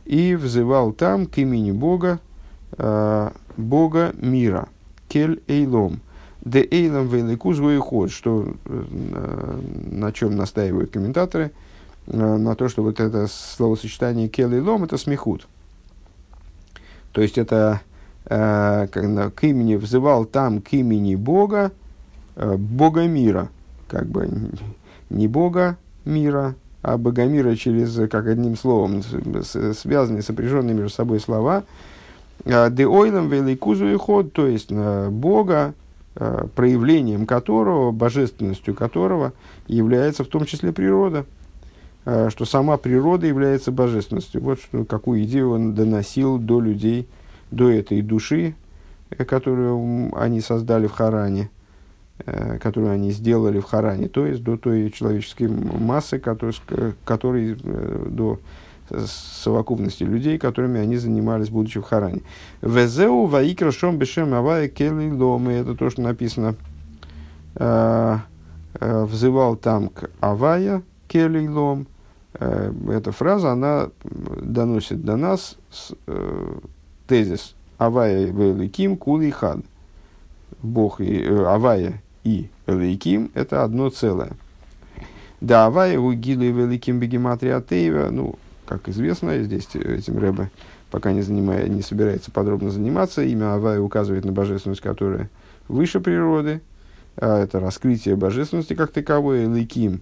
[0.06, 2.20] И взывал там к имени Бога,
[2.78, 4.68] э, Бога мира,
[5.08, 6.00] кель эйлом.
[6.46, 11.52] Де эйлом великуз ход, что э, на чем настаивают комментаторы, э,
[12.08, 15.48] на то, что вот это словосочетание кель эйлом, это смехут.
[17.14, 17.82] То есть это
[18.26, 21.72] э, к имени взывал там к имени Бога,
[22.36, 23.50] э, Бога мира,
[23.88, 24.28] как бы
[25.10, 29.04] не Бога мира, а Бога мира через, как одним словом,
[29.74, 31.64] связанные, сопряженные между собой слова.
[32.46, 35.74] Э, Де ойлом великузу и ход, то есть э, Бога,
[36.16, 39.34] э, проявлением которого, божественностью которого
[39.68, 41.26] является в том числе природа,
[42.06, 44.42] что сама природа является божественностью.
[44.42, 47.08] Вот что, какую идею он доносил до людей,
[47.54, 48.56] до этой души,
[49.10, 51.50] э, которую они создали в Харане,
[52.26, 58.40] э, которую они сделали в Харане, то есть до той человеческой массы, которой э, до
[59.08, 62.22] совокупности людей, которыми они занимались, будучи в Харане.
[62.62, 65.54] Везеу ваикра шом бешем авая кели ломы.
[65.54, 66.56] Это то, что написано.
[67.56, 68.18] Э,
[68.80, 71.88] э, взывал там к авая кели лом.
[72.36, 76.60] Э, эта фраза, она доносит до нас с, э,
[77.08, 79.60] тезис авая великим кули хад.
[80.62, 84.32] Бог и э, авая и великим это одно целое.
[85.42, 90.50] Да, авая у гилы великим бегематрия Тейва, ну, как известно, здесь этим Рэбе
[90.94, 93.24] пока не, занимая, не собирается подробно заниматься.
[93.24, 95.32] Имя Авая указывает на божественность, которая
[95.68, 96.62] выше природы.
[97.18, 99.48] А, это раскрытие божественности как таковой.
[99.48, 100.00] А,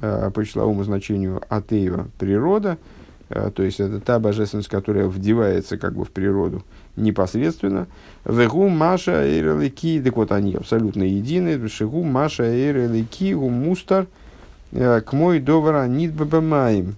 [0.00, 2.78] по числовому значению Атеева природа.
[3.30, 6.62] А, то есть это та божественность, которая вдевается как бы в природу
[6.96, 7.86] непосредственно.
[8.24, 11.68] Вегу Маша Эйрелики, так вот они абсолютно едины.
[11.68, 14.06] Шигу Маша Эйрелики, Гумустар,
[14.72, 16.96] к мой довара нидбабамаем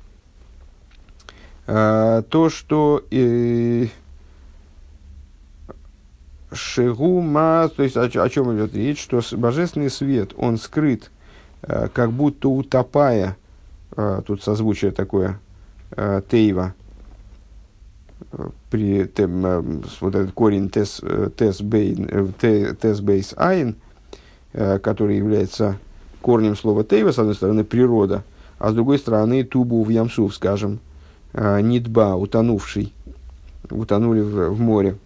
[1.67, 3.87] а, то, что э,
[6.53, 11.16] Шигума, то есть о, о чем идет речь, что божественный свет, он скрыт, э,
[11.67, 13.37] как будто утопая,
[13.97, 15.41] э, тут созвучие такое,
[15.91, 16.75] э, тейва,
[18.71, 19.63] при тем, э,
[20.01, 21.01] вот этот корень тес,
[21.37, 23.77] тес, бейн, тес бейс айн,
[24.53, 25.77] э, который является
[26.23, 28.25] корнем слова тейва, с одной стороны, природа,
[28.59, 30.81] а с другой стороны, тубу в ямсув, скажем,
[31.33, 32.93] э, Нидба, утонувший,
[33.71, 34.97] утонули в, в море,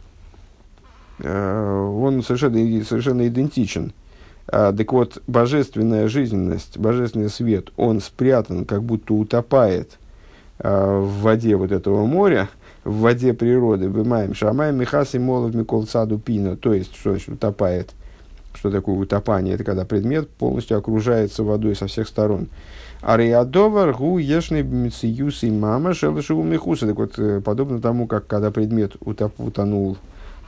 [1.19, 3.93] э, он совершенно, совершенно идентичен.
[4.53, 9.99] А, так вот, божественная жизненность, божественный свет, он спрятан, как будто утопает
[10.59, 12.49] э, в воде вот этого моря,
[12.83, 13.89] в воде природы.
[13.89, 16.57] Вымаем шамаем михаси молов микол саду пина.
[16.57, 17.91] То есть, что значит утопает?
[18.53, 19.55] Что такое утопание?
[19.55, 22.49] Это когда предмет полностью окружается водой со всех сторон.
[23.03, 26.89] Ариадовар гу ешный мициюс и мама шелышеву михуса.
[26.89, 29.97] Так вот, э, подобно тому, как когда предмет утоп, утонул,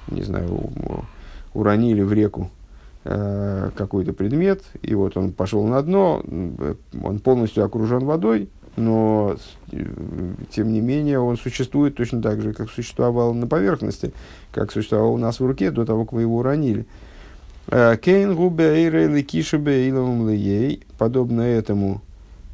[0.09, 0.73] не знаю,
[1.55, 2.51] уронили в реку
[3.05, 6.23] э, какой-то предмет, и вот он пошел на дно,
[7.03, 9.37] он полностью окружен водой, но
[9.71, 9.85] э,
[10.51, 14.13] тем не менее он существует точно так же, как существовал на поверхности,
[14.53, 16.87] как существовал у нас в руке до того, как вы его уронили.
[17.69, 22.03] Э, Кейн губе эйрей кишебе лей, подобно этому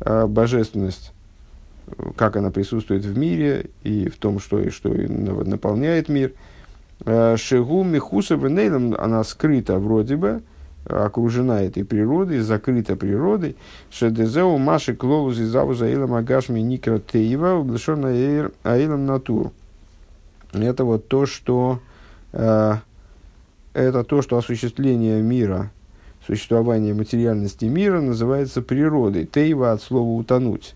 [0.00, 1.12] божественность,
[2.16, 6.32] как она присутствует в мире и в том, что, и что наполняет мир.
[7.04, 10.42] А, Шигу Михуса Венейлом, она скрыта вроде бы,
[10.84, 13.56] окружена этой природой, закрыта природой.
[13.90, 19.52] Шедезеу Маши Клолус из Завуза Эйлам Агашми Никра Теева, облаченная Аилам Натуру.
[20.52, 21.80] Это вот то, что
[22.32, 22.74] э,
[23.74, 25.70] это то, что осуществление мира
[26.28, 29.24] существование материальности мира называется природой.
[29.24, 30.74] Тейва от слова утонуть.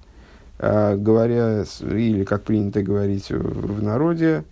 [0.59, 4.45] А, говоря, или как принято говорить в народе,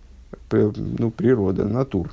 [0.51, 2.11] ну, природа, натур,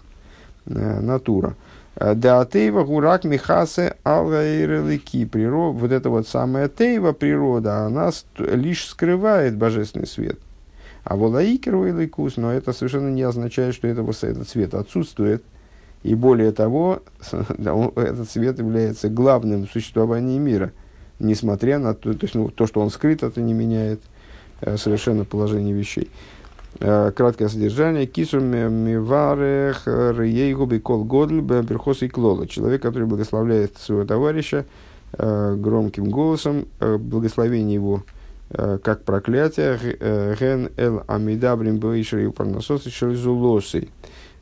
[0.67, 1.55] э, натура.
[1.97, 5.25] А, да тейва гурак михасе алгаирелики.
[5.25, 10.39] Природа, вот эта вот самая тейва природа, она лишь скрывает божественный свет.
[11.05, 11.75] А волаикер
[12.37, 15.43] но это совершенно не означает, что это, этот свет отсутствует–
[16.03, 20.73] и более того, этот свет является главным в существовании мира,
[21.19, 24.01] несмотря на то, то, есть, ну, то что он скрыт, это не меняет
[24.61, 26.11] э, совершенно положение вещей.
[26.81, 28.07] Э, краткое содержание.
[28.07, 32.47] Кисур миварех рейгу бикол годль берхос и клола.
[32.47, 34.65] Человек, который благословляет своего товарища
[35.13, 38.05] э, громким голосом, благословение его
[38.51, 39.79] как проклятие.
[40.41, 43.89] Ген эл амидабрим бейшри парнасос и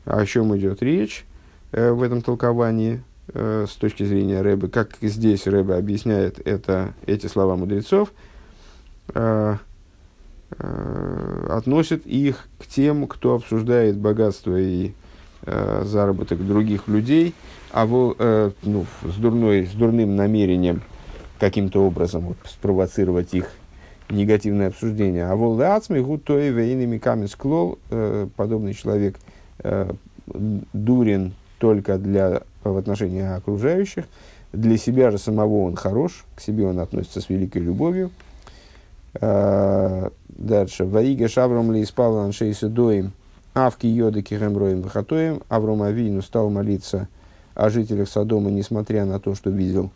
[0.05, 1.25] О чем идет речь?
[1.71, 3.03] Э, в этом толковании
[3.33, 8.13] э, с точки зрения Рэбы, как здесь Рэбе объясняет это, эти слова мудрецов,
[9.13, 9.57] э,
[11.49, 14.91] относит их к тем, кто обсуждает богатство и
[15.45, 17.33] заработок других людей,
[17.71, 18.15] а во,
[18.63, 20.81] ну, с, дурной, с дурным намерением
[21.39, 23.51] каким-то образом вот, спровоцировать их
[24.09, 25.25] негативное обсуждение.
[25.25, 27.77] А вол ацми гутой вейными камень склол,
[28.35, 29.17] подобный человек
[30.73, 34.05] дурен только для, в отношении окружающих.
[34.53, 38.11] Для себя же самого он хорош, к себе он относится с великой любовью.
[39.21, 40.85] А, дальше.
[40.85, 43.11] Ваига шавром ли испал аншейса доим,
[43.53, 45.41] авки йоды кихемроем выхатоем.
[45.49, 47.07] Авром Авину стал молиться
[47.55, 49.91] о жителях Содома, несмотря на то, что видел,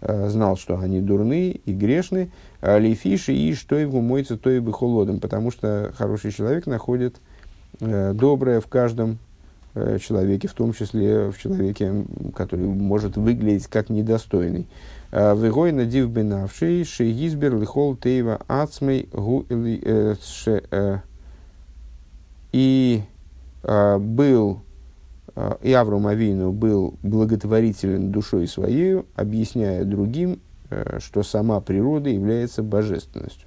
[0.00, 2.30] э, знал, что они дурны и грешны,
[2.60, 7.16] а лифиши и что его моется, то и бы холодом, потому что хороший человек находит
[7.80, 9.16] э, доброе в каждом э,
[10.00, 12.04] человеке, в том числе в человеке,
[12.34, 14.66] который может выглядеть как недостойный.
[15.12, 19.46] Вегой надив бенавший, шеизбер лихол тейва ацмей гу
[22.52, 23.02] и
[23.62, 24.62] был
[25.62, 30.40] и Авраам Авину был благотворителен душой своей, объясняя другим,
[30.98, 33.46] что сама природа является божественностью.